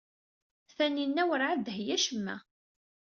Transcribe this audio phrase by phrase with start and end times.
[0.75, 2.35] Taninna werɛad d-theyya acemma.